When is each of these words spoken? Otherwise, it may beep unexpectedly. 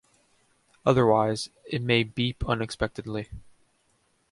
Otherwise, 0.83 1.51
it 1.63 1.79
may 1.83 2.01
beep 2.01 2.43
unexpectedly. 2.49 3.29